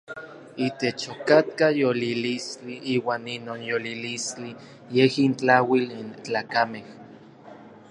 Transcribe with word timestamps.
Itech 0.67 1.01
okatka 1.13 1.67
yolilistli, 1.81 2.75
iuan 2.95 3.23
inon 3.35 3.61
yolilistli 3.71 4.51
yej 4.95 5.11
intlauil 5.27 5.85
n 6.05 6.07
tlakamej. 6.23 6.87